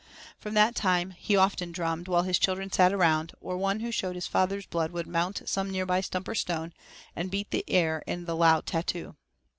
[0.39, 4.15] From that time he often drummed, while his children sat around, or one who showed
[4.15, 6.73] his father's blood would mount some nearby stump or stone,
[7.15, 9.15] and beat the air in the loud tattoo.